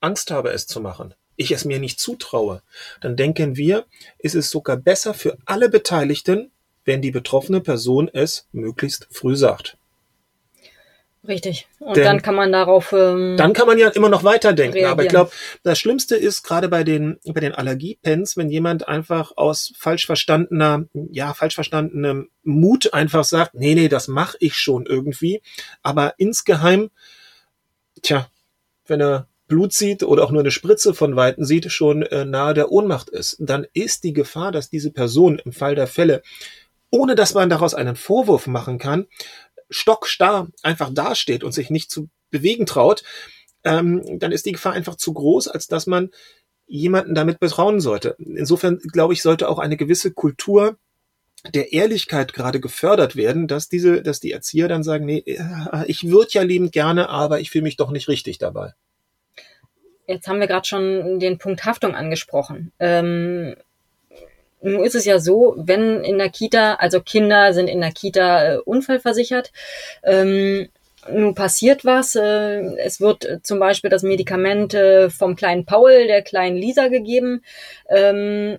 Angst 0.00 0.30
habe, 0.30 0.50
es 0.50 0.66
zu 0.66 0.80
machen, 0.80 1.14
ich 1.38 1.52
es 1.52 1.64
mir 1.64 1.78
nicht 1.78 1.98
zutraue, 1.98 2.62
dann 3.00 3.16
denken 3.16 3.56
wir, 3.56 3.86
ist 4.18 4.34
es 4.34 4.50
sogar 4.50 4.76
besser 4.76 5.14
für 5.14 5.38
alle 5.46 5.70
Beteiligten, 5.70 6.50
wenn 6.84 7.00
die 7.00 7.10
betroffene 7.10 7.60
Person 7.60 8.10
es 8.12 8.48
möglichst 8.52 9.08
früh 9.10 9.36
sagt. 9.36 9.78
Richtig. 11.26 11.66
Und 11.78 11.96
Denn 11.96 12.04
dann 12.04 12.22
kann 12.22 12.34
man 12.34 12.52
darauf. 12.52 12.92
Ähm, 12.92 13.36
Dann 13.36 13.52
kann 13.52 13.66
man 13.66 13.76
ja 13.76 13.88
immer 13.88 14.08
noch 14.08 14.24
weiterdenken. 14.24 14.84
Aber 14.86 15.02
ich 15.02 15.12
Reagieren. 15.12 15.26
glaube, 15.26 15.30
das 15.62 15.78
Schlimmste 15.78 16.16
ist 16.16 16.42
gerade 16.42 16.68
bei 16.68 16.84
den, 16.84 17.18
bei 17.26 17.40
den 17.40 17.54
Allergiepens, 17.54 18.36
wenn 18.36 18.48
jemand 18.48 18.88
einfach 18.88 19.32
aus 19.36 19.72
falsch 19.76 20.06
verstandener, 20.06 20.86
ja, 21.10 21.34
falsch 21.34 21.56
verstandenem 21.56 22.30
Mut 22.44 22.94
einfach 22.94 23.24
sagt, 23.24 23.54
nee, 23.54 23.74
nee, 23.74 23.88
das 23.88 24.08
mache 24.08 24.38
ich 24.40 24.54
schon 24.54 24.86
irgendwie. 24.86 25.42
Aber 25.82 26.14
insgeheim, 26.18 26.90
tja, 28.00 28.30
wenn 28.86 29.00
er 29.02 29.26
Blut 29.48 29.72
sieht 29.72 30.02
oder 30.02 30.24
auch 30.24 30.30
nur 30.30 30.40
eine 30.40 30.50
Spritze 30.50 30.94
von 30.94 31.16
Weitem 31.16 31.44
sieht, 31.44 31.72
schon 31.72 32.02
äh, 32.02 32.24
nahe 32.24 32.54
der 32.54 32.70
Ohnmacht 32.70 33.08
ist, 33.08 33.36
dann 33.40 33.66
ist 33.72 34.04
die 34.04 34.12
Gefahr, 34.12 34.52
dass 34.52 34.70
diese 34.70 34.92
Person 34.92 35.40
im 35.44 35.52
Fall 35.52 35.74
der 35.74 35.86
Fälle, 35.86 36.22
ohne 36.90 37.14
dass 37.14 37.34
man 37.34 37.50
daraus 37.50 37.74
einen 37.74 37.96
Vorwurf 37.96 38.46
machen 38.46 38.78
kann, 38.78 39.06
stockstarr 39.70 40.48
einfach 40.62 40.90
dasteht 40.92 41.44
und 41.44 41.52
sich 41.52 41.70
nicht 41.70 41.90
zu 41.90 42.08
bewegen 42.30 42.66
traut, 42.66 43.02
ähm, 43.64 44.18
dann 44.18 44.32
ist 44.32 44.46
die 44.46 44.52
Gefahr 44.52 44.72
einfach 44.72 44.96
zu 44.96 45.12
groß, 45.12 45.48
als 45.48 45.66
dass 45.66 45.86
man 45.86 46.10
jemanden 46.66 47.14
damit 47.14 47.40
betrauen 47.40 47.80
sollte. 47.80 48.16
Insofern, 48.18 48.78
glaube 48.78 49.14
ich, 49.14 49.22
sollte 49.22 49.48
auch 49.48 49.58
eine 49.58 49.76
gewisse 49.76 50.12
Kultur 50.12 50.76
der 51.54 51.72
Ehrlichkeit 51.72 52.32
gerade 52.32 52.60
gefördert 52.60 53.16
werden, 53.16 53.46
dass 53.46 53.68
diese, 53.68 54.02
dass 54.02 54.20
die 54.20 54.32
Erzieher 54.32 54.68
dann 54.68 54.82
sagen, 54.82 55.06
nee, 55.06 55.22
äh, 55.24 55.84
ich 55.86 56.08
würde 56.08 56.30
ja 56.32 56.42
liebend 56.42 56.72
gerne, 56.72 57.08
aber 57.08 57.40
ich 57.40 57.50
fühle 57.50 57.62
mich 57.62 57.76
doch 57.76 57.90
nicht 57.90 58.08
richtig 58.08 58.38
dabei. 58.38 58.74
Jetzt 60.08 60.26
haben 60.26 60.40
wir 60.40 60.46
gerade 60.46 60.66
schon 60.66 61.20
den 61.20 61.36
Punkt 61.36 61.66
Haftung 61.66 61.94
angesprochen. 61.94 62.72
Ähm, 62.80 63.54
nun 64.62 64.82
ist 64.82 64.94
es 64.94 65.04
ja 65.04 65.18
so, 65.18 65.54
wenn 65.58 66.02
in 66.02 66.16
der 66.16 66.30
Kita, 66.30 66.74
also 66.76 67.00
Kinder 67.02 67.52
sind 67.52 67.68
in 67.68 67.82
der 67.82 67.92
Kita 67.92 68.54
äh, 68.54 68.56
unfallversichert, 68.56 69.52
ähm, 70.02 70.70
nun 71.10 71.34
passiert 71.34 71.84
was. 71.84 72.16
Äh, 72.16 72.76
es 72.78 73.00
wird 73.00 73.26
äh, 73.26 73.42
zum 73.42 73.58
Beispiel 73.58 73.90
das 73.90 74.02
Medikament 74.02 74.72
äh, 74.72 75.10
vom 75.10 75.36
kleinen 75.36 75.66
Paul, 75.66 76.06
der 76.06 76.22
kleinen 76.22 76.56
Lisa 76.56 76.88
gegeben. 76.88 77.42
Ähm, 77.90 78.58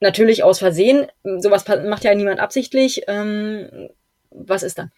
natürlich 0.00 0.42
aus 0.42 0.58
Versehen. 0.58 1.06
Sowas 1.22 1.66
macht 1.84 2.04
ja 2.04 2.14
niemand 2.14 2.40
absichtlich. 2.40 3.02
Ähm, 3.08 3.90
was 4.30 4.62
ist 4.62 4.78
dann? 4.78 4.90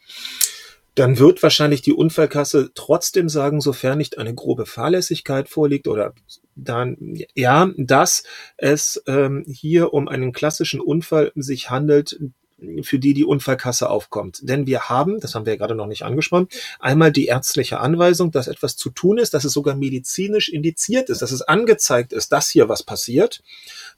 Dann 0.98 1.20
wird 1.20 1.44
wahrscheinlich 1.44 1.80
die 1.80 1.92
Unfallkasse 1.92 2.72
trotzdem 2.74 3.28
sagen, 3.28 3.60
sofern 3.60 3.98
nicht 3.98 4.18
eine 4.18 4.34
grobe 4.34 4.66
Fahrlässigkeit 4.66 5.48
vorliegt 5.48 5.86
oder 5.86 6.12
dann 6.56 6.96
ja, 7.34 7.70
dass 7.76 8.24
es 8.56 9.00
ähm, 9.06 9.44
hier 9.46 9.94
um 9.94 10.08
einen 10.08 10.32
klassischen 10.32 10.80
Unfall 10.80 11.30
sich 11.36 11.70
handelt, 11.70 12.18
für 12.82 12.98
die 12.98 13.14
die 13.14 13.24
Unfallkasse 13.24 13.88
aufkommt. 13.88 14.40
Denn 14.42 14.66
wir 14.66 14.88
haben, 14.88 15.20
das 15.20 15.36
haben 15.36 15.46
wir 15.46 15.52
ja 15.52 15.56
gerade 15.56 15.76
noch 15.76 15.86
nicht 15.86 16.02
angesprochen, 16.02 16.48
einmal 16.80 17.12
die 17.12 17.26
ärztliche 17.26 17.78
Anweisung, 17.78 18.32
dass 18.32 18.48
etwas 18.48 18.76
zu 18.76 18.90
tun 18.90 19.18
ist, 19.18 19.34
dass 19.34 19.44
es 19.44 19.52
sogar 19.52 19.76
medizinisch 19.76 20.48
indiziert 20.48 21.10
ist, 21.10 21.22
dass 21.22 21.30
es 21.30 21.42
angezeigt 21.42 22.12
ist, 22.12 22.32
dass 22.32 22.48
hier 22.48 22.68
was 22.68 22.82
passiert. 22.82 23.44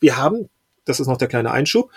Wir 0.00 0.18
haben, 0.18 0.50
das 0.84 1.00
ist 1.00 1.06
noch 1.06 1.16
der 1.16 1.28
kleine 1.28 1.50
Einschub, 1.50 1.90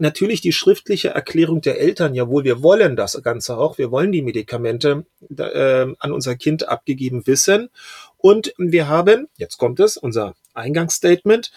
natürlich 0.00 0.40
die 0.40 0.52
schriftliche 0.52 1.10
Erklärung 1.10 1.60
der 1.60 1.80
Eltern, 1.80 2.14
jawohl, 2.14 2.44
wir 2.44 2.62
wollen 2.62 2.96
das 2.96 3.20
Ganze 3.22 3.56
auch, 3.56 3.78
wir 3.78 3.90
wollen 3.90 4.12
die 4.12 4.22
Medikamente 4.22 5.06
äh, 5.36 5.86
an 5.98 6.12
unser 6.12 6.36
Kind 6.36 6.68
abgegeben 6.68 7.26
wissen. 7.26 7.70
Und 8.16 8.54
wir 8.58 8.88
haben, 8.88 9.28
jetzt 9.36 9.58
kommt 9.58 9.80
es, 9.80 9.96
unser 9.96 10.34
Eingangsstatement, 10.54 11.50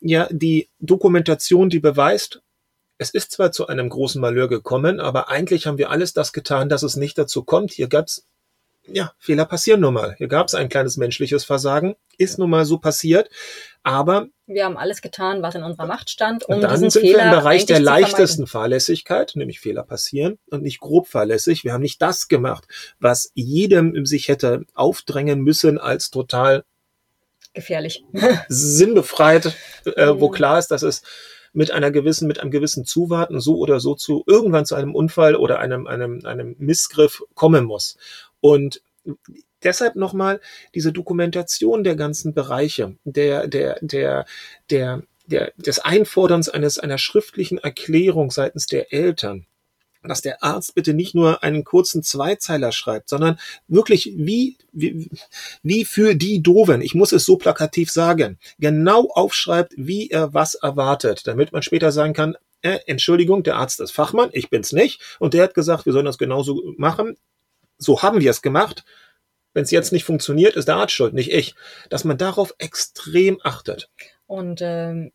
ja, 0.00 0.28
die 0.30 0.68
Dokumentation, 0.78 1.68
die 1.68 1.80
beweist, 1.80 2.42
es 2.98 3.10
ist 3.10 3.32
zwar 3.32 3.52
zu 3.52 3.66
einem 3.66 3.90
großen 3.90 4.20
Malheur 4.20 4.48
gekommen, 4.48 5.00
aber 5.00 5.28
eigentlich 5.28 5.66
haben 5.66 5.78
wir 5.78 5.90
alles 5.90 6.12
das 6.14 6.32
getan, 6.32 6.68
dass 6.68 6.82
es 6.82 6.96
nicht 6.96 7.18
dazu 7.18 7.44
kommt. 7.44 7.72
Hier 7.72 7.88
gab's 7.88 8.26
ja, 8.88 9.12
Fehler 9.18 9.44
passieren 9.44 9.80
nun 9.80 9.94
mal. 9.94 10.14
Hier 10.18 10.28
gab 10.28 10.48
es 10.48 10.54
ein 10.54 10.68
kleines 10.68 10.96
menschliches 10.96 11.44
Versagen, 11.44 11.96
ist 12.18 12.38
nun 12.38 12.50
mal 12.50 12.64
so 12.64 12.78
passiert, 12.78 13.30
aber 13.82 14.28
wir 14.48 14.64
haben 14.64 14.76
alles 14.76 15.02
getan, 15.02 15.42
was 15.42 15.56
in 15.56 15.64
unserer 15.64 15.86
Macht 15.86 16.08
stand, 16.08 16.44
um 16.48 16.60
dann 16.60 16.70
diesen 16.70 16.90
sind 16.90 17.02
Fehler 17.02 17.18
wir 17.18 17.24
im 17.24 17.30
Bereich 17.30 17.66
der 17.66 17.80
leichtesten 17.80 18.46
Fahrlässigkeit, 18.46 19.32
nämlich 19.34 19.58
Fehler 19.58 19.82
passieren 19.82 20.38
und 20.50 20.62
nicht 20.62 20.80
grob 20.80 21.08
fahrlässig. 21.08 21.64
Wir 21.64 21.72
haben 21.72 21.82
nicht 21.82 22.00
das 22.00 22.28
gemacht, 22.28 22.66
was 23.00 23.32
jedem 23.34 24.06
sich 24.06 24.28
hätte 24.28 24.62
aufdrängen 24.74 25.40
müssen 25.40 25.78
als 25.78 26.10
total 26.10 26.64
gefährlich, 27.54 28.04
sinnbefreit, 28.48 29.56
äh, 29.84 30.12
wo 30.14 30.28
mhm. 30.28 30.32
klar 30.32 30.58
ist, 30.58 30.68
dass 30.68 30.82
es 30.82 31.02
mit 31.52 31.70
einer 31.70 31.90
gewissen, 31.90 32.28
mit 32.28 32.38
einem 32.38 32.50
gewissen 32.50 32.84
Zuwarten 32.84 33.40
so 33.40 33.56
oder 33.56 33.80
so 33.80 33.94
zu 33.94 34.22
irgendwann 34.26 34.66
zu 34.66 34.74
einem 34.74 34.94
Unfall 34.94 35.34
oder 35.34 35.58
einem, 35.58 35.86
einem, 35.86 36.20
einem 36.24 36.54
Missgriff 36.58 37.22
kommen 37.34 37.64
muss. 37.64 37.96
Und 38.40 38.82
deshalb 39.62 39.96
nochmal 39.96 40.40
diese 40.74 40.92
Dokumentation 40.92 41.84
der 41.84 41.96
ganzen 41.96 42.34
Bereiche, 42.34 42.96
der, 43.04 43.46
der, 43.48 43.78
der, 43.80 44.26
der, 44.70 45.02
der, 45.26 45.52
des 45.56 45.78
Einforderns 45.78 46.48
eines, 46.48 46.78
einer 46.78 46.98
schriftlichen 46.98 47.58
Erklärung 47.58 48.30
seitens 48.30 48.66
der 48.66 48.92
Eltern 48.92 49.46
dass 50.08 50.22
der 50.22 50.42
Arzt 50.42 50.74
bitte 50.74 50.94
nicht 50.94 51.14
nur 51.14 51.42
einen 51.42 51.64
kurzen 51.64 52.02
Zweizeiler 52.02 52.72
schreibt, 52.72 53.08
sondern 53.08 53.38
wirklich 53.68 54.12
wie, 54.16 54.56
wie, 54.72 55.10
wie 55.62 55.84
für 55.84 56.14
die 56.14 56.42
Doven, 56.42 56.80
ich 56.80 56.94
muss 56.94 57.12
es 57.12 57.24
so 57.24 57.36
plakativ 57.36 57.90
sagen, 57.90 58.38
genau 58.58 59.08
aufschreibt, 59.12 59.74
wie 59.76 60.08
er 60.10 60.34
was 60.34 60.54
erwartet, 60.54 61.26
damit 61.26 61.52
man 61.52 61.62
später 61.62 61.92
sagen 61.92 62.12
kann, 62.12 62.36
äh, 62.62 62.78
Entschuldigung, 62.86 63.42
der 63.42 63.56
Arzt 63.56 63.80
ist 63.80 63.92
Fachmann, 63.92 64.30
ich 64.32 64.50
bin's 64.50 64.72
nicht, 64.72 65.00
und 65.18 65.34
der 65.34 65.44
hat 65.44 65.54
gesagt, 65.54 65.86
wir 65.86 65.92
sollen 65.92 66.06
das 66.06 66.18
genauso 66.18 66.74
machen. 66.76 67.16
So 67.78 68.02
haben 68.02 68.20
wir 68.20 68.30
es 68.30 68.42
gemacht. 68.42 68.84
Wenn 69.52 69.62
es 69.62 69.70
jetzt 69.70 69.92
nicht 69.92 70.04
funktioniert, 70.04 70.54
ist 70.54 70.68
der 70.68 70.76
Arzt 70.76 70.92
schuld, 70.92 71.14
nicht 71.14 71.32
ich. 71.32 71.54
Dass 71.88 72.04
man 72.04 72.18
darauf 72.18 72.54
extrem 72.58 73.38
achtet. 73.42 73.88
Und 74.26 74.60
ähm, 74.62 75.10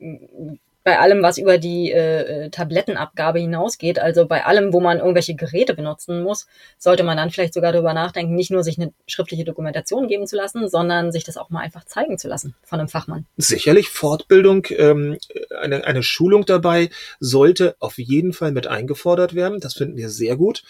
bei 0.83 0.99
allem, 0.99 1.21
was 1.21 1.37
über 1.37 1.57
die 1.57 1.91
äh, 1.91 2.49
Tablettenabgabe 2.49 3.39
hinausgeht, 3.39 3.99
also 3.99 4.25
bei 4.25 4.45
allem, 4.45 4.73
wo 4.73 4.79
man 4.79 4.97
irgendwelche 4.97 5.35
Geräte 5.35 5.75
benutzen 5.75 6.23
muss, 6.23 6.47
sollte 6.77 7.03
man 7.03 7.17
dann 7.17 7.29
vielleicht 7.29 7.53
sogar 7.53 7.71
darüber 7.71 7.93
nachdenken, 7.93 8.33
nicht 8.33 8.51
nur 8.51 8.63
sich 8.63 8.79
eine 8.79 8.91
schriftliche 9.05 9.43
Dokumentation 9.43 10.07
geben 10.07 10.25
zu 10.25 10.35
lassen, 10.35 10.67
sondern 10.69 11.11
sich 11.11 11.23
das 11.23 11.37
auch 11.37 11.49
mal 11.49 11.59
einfach 11.59 11.85
zeigen 11.85 12.17
zu 12.17 12.27
lassen 12.27 12.55
von 12.63 12.79
einem 12.79 12.89
Fachmann. 12.89 13.27
Sicherlich 13.37 13.89
Fortbildung, 13.89 14.65
ähm, 14.71 15.17
eine, 15.59 15.85
eine 15.85 16.03
Schulung 16.03 16.45
dabei 16.45 16.89
sollte 17.19 17.75
auf 17.79 17.99
jeden 17.99 18.33
Fall 18.33 18.51
mit 18.51 18.65
eingefordert 18.65 19.35
werden. 19.35 19.59
Das 19.59 19.75
finden 19.75 19.97
wir 19.97 20.09
sehr 20.09 20.35
gut. 20.35 20.63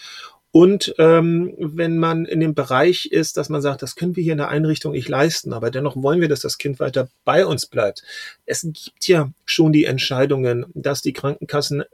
Und 0.52 0.94
ähm, 0.98 1.54
wenn 1.58 1.96
man 1.96 2.26
in 2.26 2.40
dem 2.40 2.54
Bereich 2.54 3.06
ist, 3.06 3.38
dass 3.38 3.48
man 3.48 3.62
sagt, 3.62 3.80
das 3.80 3.96
können 3.96 4.16
wir 4.16 4.22
hier 4.22 4.32
in 4.32 4.38
der 4.38 4.50
Einrichtung 4.50 4.92
nicht 4.92 5.08
leisten, 5.08 5.54
aber 5.54 5.70
dennoch 5.70 5.96
wollen 5.96 6.20
wir, 6.20 6.28
dass 6.28 6.40
das 6.40 6.58
Kind 6.58 6.78
weiter 6.78 7.08
bei 7.24 7.46
uns 7.46 7.66
bleibt. 7.66 8.02
Es 8.44 8.60
gibt 8.60 9.08
ja 9.08 9.32
schon 9.46 9.72
die 9.72 9.86
Entscheidungen, 9.86 10.66
dass 10.74 11.00
die 11.00 11.14
Krankenkassen 11.14 11.84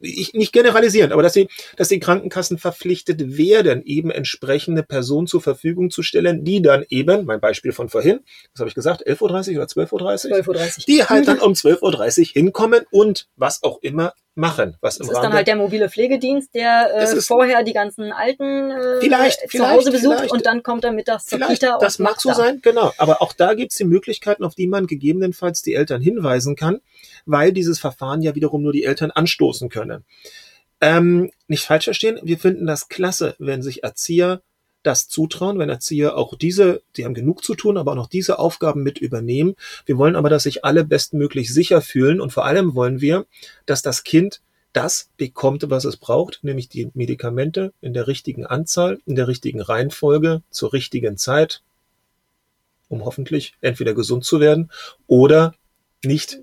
ich 0.00 0.32
nicht 0.34 0.52
generalisieren, 0.52 1.12
aber 1.12 1.22
dass 1.22 1.32
die, 1.32 1.48
dass 1.76 1.88
die 1.88 1.98
Krankenkassen 1.98 2.58
verpflichtet 2.58 3.36
werden, 3.36 3.82
eben 3.84 4.10
entsprechende 4.10 4.82
Personen 4.82 5.26
zur 5.26 5.40
Verfügung 5.40 5.90
zu 5.90 6.02
stellen, 6.02 6.44
die 6.44 6.62
dann 6.62 6.84
eben, 6.88 7.24
mein 7.24 7.40
Beispiel 7.40 7.72
von 7.72 7.88
vorhin, 7.88 8.20
was 8.52 8.60
habe 8.60 8.68
ich 8.68 8.74
gesagt, 8.74 9.06
11.30 9.06 9.20
Uhr 9.22 9.28
oder 9.28 9.64
12.30 9.64 10.30
Uhr? 10.30 10.36
12.30 10.36 10.78
Uhr. 10.78 10.84
Die 10.86 11.04
halt 11.04 11.26
dann 11.26 11.40
um 11.40 11.52
12.30 11.52 12.20
Uhr 12.20 12.26
hinkommen 12.32 12.84
und 12.90 13.26
was 13.36 13.62
auch 13.62 13.82
immer 13.82 14.12
machen. 14.38 14.76
Was 14.80 14.98
das 14.98 15.08
ist 15.08 15.18
dann 15.18 15.32
halt 15.32 15.46
der 15.46 15.56
mobile 15.56 15.90
Pflegedienst, 15.90 16.54
der 16.54 16.94
äh, 16.94 17.20
vorher 17.20 17.62
die 17.62 17.72
ganzen 17.74 18.12
Alten 18.12 18.70
äh, 18.70 19.00
vielleicht, 19.00 19.40
zu 19.40 19.48
vielleicht, 19.48 19.72
Hause 19.72 19.90
besucht 19.90 20.16
vielleicht. 20.16 20.32
und 20.32 20.46
dann 20.46 20.62
kommt 20.62 20.84
er 20.84 20.92
mittags 20.92 21.26
zur 21.26 21.40
Kita. 21.40 21.78
Das 21.80 21.98
mag 21.98 22.20
so 22.20 22.30
da. 22.30 22.34
sein, 22.34 22.60
genau. 22.62 22.92
Aber 22.96 23.20
auch 23.20 23.32
da 23.32 23.54
gibt's 23.54 23.76
die 23.76 23.84
Möglichkeiten, 23.84 24.44
auf 24.44 24.54
die 24.54 24.66
man 24.66 24.86
gegebenenfalls 24.86 25.62
die 25.62 25.74
Eltern 25.74 26.00
hinweisen 26.00 26.56
kann 26.56 26.80
weil 27.28 27.52
dieses 27.52 27.78
Verfahren 27.78 28.22
ja 28.22 28.34
wiederum 28.34 28.62
nur 28.62 28.72
die 28.72 28.84
Eltern 28.84 29.10
anstoßen 29.10 29.68
können. 29.68 30.04
Ähm, 30.80 31.30
nicht 31.46 31.64
falsch 31.64 31.84
verstehen, 31.84 32.18
wir 32.22 32.38
finden 32.38 32.66
das 32.66 32.88
klasse, 32.88 33.34
wenn 33.38 33.62
sich 33.62 33.82
Erzieher 33.82 34.42
das 34.82 35.08
zutrauen, 35.08 35.58
wenn 35.58 35.68
Erzieher 35.68 36.16
auch 36.16 36.36
diese, 36.36 36.82
die 36.96 37.04
haben 37.04 37.14
genug 37.14 37.44
zu 37.44 37.54
tun, 37.54 37.76
aber 37.76 37.92
auch 37.92 37.96
noch 37.96 38.08
diese 38.08 38.38
Aufgaben 38.38 38.82
mit 38.82 38.98
übernehmen. 38.98 39.54
Wir 39.86 39.98
wollen 39.98 40.16
aber, 40.16 40.30
dass 40.30 40.44
sich 40.44 40.64
alle 40.64 40.84
bestmöglich 40.84 41.52
sicher 41.52 41.82
fühlen 41.82 42.20
und 42.20 42.32
vor 42.32 42.44
allem 42.44 42.74
wollen 42.74 43.00
wir, 43.00 43.26
dass 43.66 43.82
das 43.82 44.04
Kind 44.04 44.40
das 44.72 45.10
bekommt, 45.16 45.68
was 45.70 45.84
es 45.84 45.96
braucht, 45.96 46.40
nämlich 46.42 46.68
die 46.68 46.90
Medikamente 46.94 47.72
in 47.80 47.94
der 47.94 48.06
richtigen 48.06 48.46
Anzahl, 48.46 49.00
in 49.06 49.16
der 49.16 49.26
richtigen 49.26 49.60
Reihenfolge, 49.60 50.42
zur 50.50 50.72
richtigen 50.72 51.16
Zeit, 51.16 51.62
um 52.88 53.04
hoffentlich 53.04 53.54
entweder 53.60 53.94
gesund 53.94 54.24
zu 54.24 54.40
werden 54.40 54.70
oder 55.06 55.54
nicht 56.04 56.38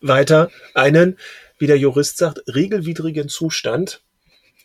weiter 0.00 0.50
einen, 0.74 1.18
wie 1.58 1.66
der 1.66 1.78
Jurist 1.78 2.16
sagt, 2.16 2.42
regelwidrigen 2.46 3.28
Zustand 3.28 4.02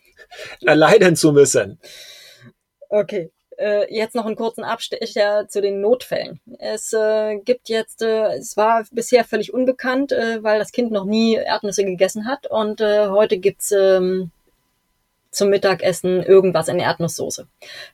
erleiden 0.64 1.16
zu 1.16 1.32
müssen. 1.32 1.78
Okay. 2.90 3.30
Äh, 3.56 3.94
jetzt 3.94 4.14
noch 4.14 4.26
einen 4.26 4.36
kurzen 4.36 4.64
Abstecher 4.64 5.46
zu 5.48 5.60
den 5.60 5.80
Notfällen. 5.80 6.40
Es 6.58 6.92
äh, 6.92 7.36
gibt 7.38 7.68
jetzt, 7.68 8.02
äh, 8.02 8.34
es 8.36 8.56
war 8.56 8.84
bisher 8.90 9.24
völlig 9.24 9.52
unbekannt, 9.52 10.12
äh, 10.12 10.42
weil 10.42 10.58
das 10.58 10.72
Kind 10.72 10.90
noch 10.92 11.04
nie 11.04 11.34
Erdnüsse 11.34 11.84
gegessen 11.84 12.26
hat 12.26 12.46
und 12.46 12.80
äh, 12.80 13.08
heute 13.08 13.38
gibt's 13.38 13.70
ähm, 13.70 14.30
zum 15.30 15.50
Mittagessen 15.50 16.22
irgendwas 16.22 16.68
in 16.68 16.80
Erdnusssoße. 16.80 17.46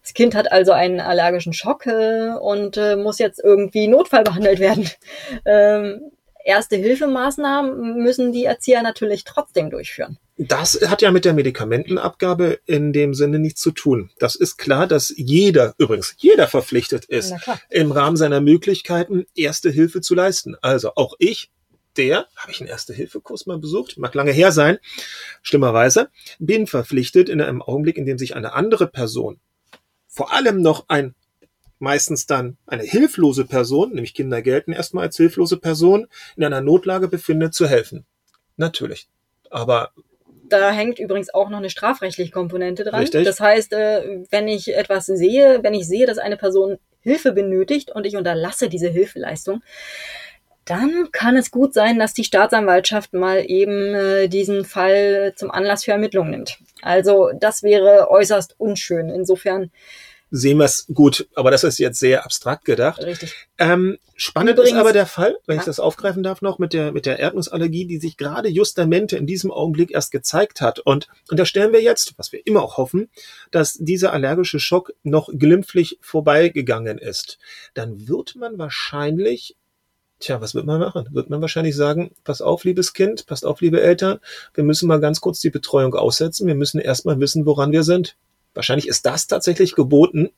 Das 0.02 0.14
Kind 0.14 0.34
hat 0.34 0.52
also 0.52 0.72
einen 0.72 1.00
allergischen 1.00 1.52
Schock 1.52 1.86
äh, 1.86 2.30
und 2.30 2.76
äh, 2.76 2.96
muss 2.96 3.18
jetzt 3.18 3.40
irgendwie 3.42 3.88
Notfall 3.88 4.22
behandelt 4.24 4.60
werden. 4.60 4.88
Ähm, 5.44 6.12
Erste-Hilfemaßnahmen 6.44 7.96
müssen 8.02 8.32
die 8.32 8.44
Erzieher 8.44 8.82
natürlich 8.82 9.24
trotzdem 9.24 9.68
durchführen. 9.68 10.16
Das 10.38 10.78
hat 10.86 11.00
ja 11.00 11.10
mit 11.10 11.24
der 11.24 11.32
Medikamentenabgabe 11.32 12.60
in 12.66 12.92
dem 12.92 13.14
Sinne 13.14 13.38
nichts 13.38 13.60
zu 13.60 13.70
tun. 13.70 14.10
Das 14.18 14.34
ist 14.34 14.58
klar, 14.58 14.86
dass 14.86 15.12
jeder, 15.16 15.74
übrigens 15.78 16.14
jeder 16.18 16.46
verpflichtet 16.46 17.06
ist, 17.06 17.34
im 17.70 17.90
Rahmen 17.90 18.18
seiner 18.18 18.42
Möglichkeiten 18.42 19.24
Erste 19.34 19.70
Hilfe 19.70 20.02
zu 20.02 20.14
leisten. 20.14 20.54
Also 20.60 20.92
auch 20.94 21.14
ich 21.18 21.50
der, 21.96 22.26
habe 22.36 22.52
ich 22.52 22.60
einen 22.60 22.68
Erste-Hilfe-Kurs 22.68 23.46
mal 23.46 23.58
besucht, 23.58 23.96
mag 23.96 24.14
lange 24.14 24.32
her 24.32 24.52
sein, 24.52 24.78
schlimmerweise, 25.40 26.10
bin 26.38 26.66
verpflichtet 26.66 27.30
in 27.30 27.40
einem 27.40 27.62
Augenblick, 27.62 27.96
in 27.96 28.04
dem 28.04 28.18
sich 28.18 28.36
eine 28.36 28.52
andere 28.52 28.86
Person, 28.86 29.40
vor 30.06 30.34
allem 30.34 30.60
noch 30.60 30.84
ein 30.88 31.14
meistens 31.78 32.26
dann 32.26 32.56
eine 32.66 32.82
hilflose 32.82 33.44
Person, 33.44 33.92
nämlich 33.92 34.14
Kinder 34.14 34.40
gelten 34.42 34.72
erstmal 34.72 35.04
als 35.04 35.16
hilflose 35.16 35.58
Person, 35.58 36.06
in 36.36 36.44
einer 36.44 36.60
Notlage 36.60 37.08
befindet, 37.08 37.54
zu 37.54 37.68
helfen. 37.68 38.06
Natürlich. 38.56 39.08
Aber 39.50 39.92
da 40.48 40.70
hängt 40.70 40.98
übrigens 40.98 41.32
auch 41.32 41.48
noch 41.48 41.58
eine 41.58 41.70
strafrechtliche 41.70 42.30
Komponente 42.30 42.84
dran. 42.84 43.00
Richtig. 43.00 43.24
Das 43.24 43.40
heißt, 43.40 43.72
äh, 43.72 44.24
wenn 44.30 44.48
ich 44.48 44.74
etwas 44.74 45.06
sehe, 45.06 45.62
wenn 45.62 45.74
ich 45.74 45.86
sehe, 45.86 46.06
dass 46.06 46.18
eine 46.18 46.36
Person 46.36 46.78
Hilfe 47.00 47.32
benötigt 47.32 47.90
und 47.92 48.04
ich 48.04 48.16
unterlasse 48.16 48.68
diese 48.68 48.88
Hilfeleistung, 48.88 49.62
dann 50.64 51.10
kann 51.12 51.36
es 51.36 51.52
gut 51.52 51.72
sein, 51.72 51.98
dass 51.98 52.12
die 52.12 52.24
Staatsanwaltschaft 52.24 53.12
mal 53.12 53.44
eben 53.46 53.94
äh, 53.94 54.28
diesen 54.28 54.64
Fall 54.64 55.32
zum 55.36 55.50
Anlass 55.52 55.84
für 55.84 55.92
Ermittlungen 55.92 56.32
nimmt. 56.32 56.58
Also 56.82 57.30
das 57.38 57.62
wäre 57.62 58.10
äußerst 58.10 58.56
unschön. 58.58 59.08
Insofern 59.08 59.70
sehen 60.30 60.58
wir 60.58 60.64
es 60.64 60.86
gut, 60.92 61.28
aber 61.34 61.50
das 61.50 61.62
ist 61.64 61.78
jetzt 61.78 62.00
sehr 62.00 62.24
abstrakt 62.24 62.64
gedacht. 62.64 63.02
richtig. 63.02 63.34
Ähm, 63.58 63.98
spannend 64.16 64.54
Übrigens- 64.54 64.72
ist 64.72 64.78
aber 64.78 64.92
der 64.92 65.06
Fall, 65.06 65.36
wenn 65.46 65.56
ich 65.56 65.62
Ja. 65.62 65.66
das 65.66 65.78
aufgreifen 65.80 66.22
darf 66.22 66.42
noch, 66.42 66.58
mit 66.58 66.72
der, 66.72 66.90
mit 66.92 67.06
der 67.06 67.18
Erdnussallergie, 67.18 67.86
die 67.86 67.98
sich 67.98 68.16
gerade 68.16 68.48
justamente 68.48 69.16
in 69.16 69.26
diesem 69.26 69.50
Augenblick 69.52 69.92
erst 69.92 70.10
gezeigt 70.10 70.60
hat. 70.60 70.80
Und 70.80 71.08
unterstellen 71.30 71.72
wir 71.72 71.80
jetzt, 71.80 72.14
was 72.16 72.32
wir 72.32 72.44
immer 72.46 72.62
auch 72.62 72.76
hoffen, 72.76 73.08
dass 73.50 73.74
dieser 73.74 74.12
allergische 74.12 74.58
Schock 74.58 74.92
noch 75.04 75.28
glimpflich 75.32 75.98
vorbeigegangen 76.00 76.98
ist. 76.98 77.38
Dann 77.74 78.08
wird 78.08 78.34
man 78.36 78.58
wahrscheinlich 78.58 79.56
Tja, 80.18 80.40
was 80.40 80.54
wird 80.54 80.64
man 80.64 80.80
machen? 80.80 81.06
Wird 81.12 81.28
man 81.28 81.42
wahrscheinlich 81.42 81.76
sagen, 81.76 82.10
pass 82.24 82.40
auf, 82.40 82.64
liebes 82.64 82.94
Kind, 82.94 83.26
passt 83.26 83.44
auf, 83.44 83.60
liebe 83.60 83.82
Eltern, 83.82 84.18
wir 84.54 84.64
müssen 84.64 84.88
mal 84.88 84.98
ganz 84.98 85.20
kurz 85.20 85.40
die 85.40 85.50
Betreuung 85.50 85.94
aussetzen, 85.94 86.46
wir 86.46 86.54
müssen 86.54 86.80
erstmal 86.80 87.20
wissen, 87.20 87.44
woran 87.44 87.70
wir 87.70 87.82
sind. 87.82 88.16
Wahrscheinlich 88.56 88.88
ist 88.88 89.06
das 89.06 89.26
tatsächlich 89.26 89.74
geboten, 89.74 90.30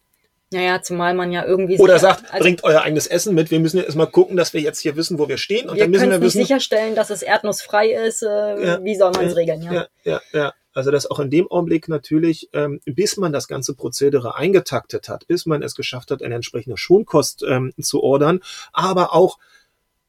Naja, 0.51 0.83
zumal 0.83 1.15
man 1.15 1.31
ja 1.31 1.45
irgendwie 1.45 1.79
oder 1.79 1.99
sagt, 1.99 2.25
also 2.33 2.43
bringt 2.43 2.65
euer 2.65 2.83
eigenes 2.83 3.07
Essen 3.07 3.35
mit. 3.35 3.51
Wir 3.51 3.61
müssen 3.61 3.79
jetzt 3.79 3.97
mal 3.97 4.07
gucken, 4.07 4.37
dass 4.37 4.55
wir 4.55 4.61
jetzt 4.61 4.81
hier 4.81 4.97
wissen, 4.97 5.19
wo 5.19 5.29
wir 5.29 5.39
stehen. 5.39 5.69
Und 5.69 5.77
wir 5.77 5.85
dann 5.85 5.91
müssen 5.91 6.01
können 6.03 6.13
wir 6.13 6.19
nicht 6.19 6.35
wissen, 6.35 6.43
sicherstellen, 6.43 6.95
dass 6.95 7.11
es 7.11 7.23
erdnussfrei 7.23 7.93
ist. 7.93 8.23
Äh, 8.23 8.27
Ja, 8.67 8.85
wie 8.85 8.97
soll 8.97 9.13
man 9.13 9.25
es 9.25 9.33
ja, 9.33 9.37
regeln? 9.37 9.63
Ja. 9.63 9.73
ja, 9.73 9.87
ja, 10.05 10.21
ja. 10.33 10.55
Also 10.73 10.91
dass 10.91 11.11
auch 11.11 11.19
in 11.19 11.29
dem 11.29 11.51
Augenblick 11.51 11.89
natürlich, 11.89 12.49
ähm, 12.53 12.81
bis 12.85 13.17
man 13.17 13.33
das 13.33 13.49
ganze 13.49 13.75
Prozedere 13.75 14.37
eingetaktet 14.37 15.09
hat, 15.09 15.27
bis 15.27 15.45
man 15.45 15.63
es 15.63 15.75
geschafft 15.75 16.11
hat, 16.11 16.23
eine 16.23 16.37
entsprechende 16.37 16.77
Schonkost 16.77 17.45
ähm, 17.47 17.73
zu 17.81 18.03
ordern, 18.03 18.41
aber 18.73 19.13
auch 19.13 19.39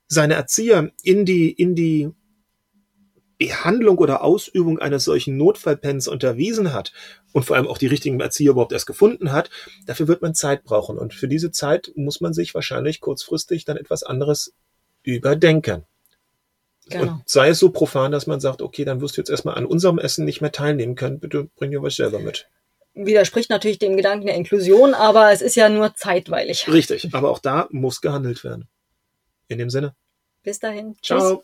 seine 0.07 0.35
Erzieher 0.35 0.91
in 1.03 1.25
die, 1.25 1.51
in 1.51 1.75
die 1.75 2.11
Behandlung 3.39 3.97
oder 3.97 4.23
Ausübung 4.23 4.79
eines 4.79 5.05
solchen 5.05 5.37
Notfallpens 5.37 6.07
unterwiesen 6.07 6.71
hat 6.73 6.91
und 7.33 7.43
vor 7.43 7.55
allem 7.55 7.67
auch 7.67 7.77
die 7.77 7.87
richtigen 7.87 8.19
Erzieher 8.19 8.51
überhaupt 8.51 8.71
erst 8.71 8.87
gefunden 8.87 9.31
hat, 9.31 9.49
dafür 9.85 10.07
wird 10.07 10.21
man 10.21 10.33
Zeit 10.33 10.63
brauchen. 10.63 10.97
Und 10.97 11.13
für 11.13 11.27
diese 11.27 11.51
Zeit 11.51 11.91
muss 11.95 12.21
man 12.21 12.33
sich 12.33 12.53
wahrscheinlich 12.55 13.01
kurzfristig 13.01 13.65
dann 13.65 13.77
etwas 13.77 14.03
anderes 14.03 14.53
überdenken. 15.03 15.83
Genau. 16.89 17.13
Und 17.13 17.23
sei 17.25 17.49
es 17.49 17.59
so 17.59 17.69
profan, 17.69 18.11
dass 18.11 18.27
man 18.27 18.39
sagt, 18.39 18.61
okay, 18.61 18.83
dann 18.83 19.01
wirst 19.01 19.17
du 19.17 19.21
jetzt 19.21 19.29
erstmal 19.29 19.55
an 19.55 19.65
unserem 19.65 19.99
Essen 19.99 20.25
nicht 20.25 20.41
mehr 20.41 20.51
teilnehmen 20.51 20.95
können, 20.95 21.19
bitte 21.19 21.49
bring 21.55 21.71
dir 21.71 21.83
was 21.83 21.95
selber 21.95 22.19
mit. 22.19 22.49
Widerspricht 22.95 23.49
natürlich 23.49 23.79
dem 23.79 23.95
Gedanken 23.95 24.25
der 24.25 24.35
Inklusion, 24.35 24.93
aber 24.93 25.31
es 25.31 25.41
ist 25.41 25.55
ja 25.55 25.69
nur 25.69 25.95
zeitweilig. 25.95 26.67
Richtig, 26.67 27.13
aber 27.13 27.29
auch 27.29 27.39
da 27.39 27.67
muss 27.71 28.01
gehandelt 28.01 28.43
werden. 28.43 28.67
In 29.47 29.59
dem 29.59 29.69
Sinne. 29.69 29.95
Bis 30.43 30.59
dahin. 30.59 30.95
Tschüss. 31.01 31.19
Ciao. 31.19 31.43